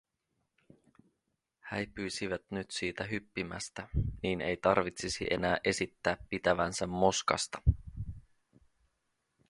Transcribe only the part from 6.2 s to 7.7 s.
pitävänsä moskasta.